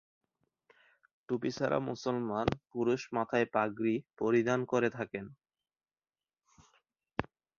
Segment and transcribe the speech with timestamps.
[1.29, 5.25] টুপি ছাড়াও মুসলমান পুরুষ মাথায় পাগড়ি পরিধান করে থাকেন।